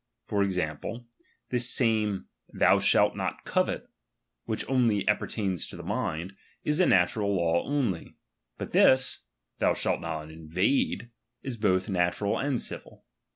For 0.23 0.41
example, 0.41 1.01
^1 1.01 1.05
this 1.51 1.69
same, 1.69 2.25
thou 2.51 2.79
shall 2.79 3.13
not 3.13 3.45
covet, 3.45 3.87
which 4.45 4.67
only 4.67 5.05
apper 5.05 5.27
^1 5.27 5.51
tains 5.53 5.69
to 5.69 5.75
the 5.77 5.83
mind, 5.83 6.33
is 6.63 6.79
a 6.79 6.87
natural 6.87 7.35
law 7.35 7.63
only; 7.67 8.15
but 8.57 8.71
this, 8.71 9.19
^B 9.19 9.59
thou 9.59 9.75
shalt 9.75 10.01
not 10.01 10.31
invade, 10.31 11.11
is 11.43 11.55
both 11.55 11.87
naturd 11.87 12.43
and 12.43 12.59
civil. 12.59 13.05